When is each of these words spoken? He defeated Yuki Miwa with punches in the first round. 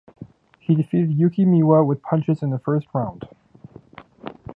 He 0.57 0.73
defeated 0.73 1.11
Yuki 1.11 1.45
Miwa 1.45 1.85
with 1.85 2.01
punches 2.01 2.41
in 2.41 2.49
the 2.49 2.57
first 2.57 2.87
round. 2.91 3.27